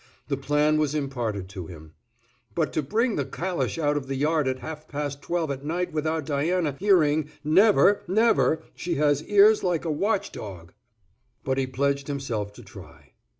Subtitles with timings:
[0.29, 1.93] The plan was imparted to him.
[2.55, 5.91] "But to bring the calash out of the yard at half past twelve at night
[5.93, 10.73] without Diana hearing, never—never—she has ears like a watch dog."
[11.43, 13.11] But he pledged himself to try.